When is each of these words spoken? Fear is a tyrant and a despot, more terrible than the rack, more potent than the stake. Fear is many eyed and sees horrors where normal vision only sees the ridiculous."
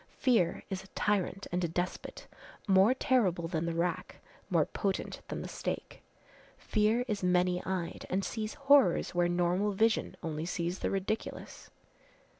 Fear 0.17 0.63
is 0.71 0.83
a 0.83 0.87
tyrant 0.95 1.45
and 1.51 1.63
a 1.63 1.67
despot, 1.67 2.25
more 2.67 2.95
terrible 2.95 3.47
than 3.47 3.67
the 3.67 3.73
rack, 3.75 4.15
more 4.49 4.65
potent 4.65 5.21
than 5.27 5.43
the 5.43 5.47
stake. 5.47 6.01
Fear 6.57 7.05
is 7.07 7.21
many 7.21 7.63
eyed 7.65 8.07
and 8.09 8.25
sees 8.25 8.55
horrors 8.55 9.13
where 9.13 9.29
normal 9.29 9.73
vision 9.73 10.17
only 10.23 10.47
sees 10.47 10.79
the 10.79 10.89
ridiculous." 10.89 11.69